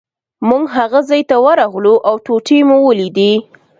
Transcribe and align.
موږ 0.47 0.63
هغه 0.77 0.99
ځای 1.09 1.21
ته 1.29 1.35
ورغلو 1.45 1.95
او 2.07 2.15
ټوټې 2.25 2.59
مو 2.67 2.77
ولیدې. 2.87 3.33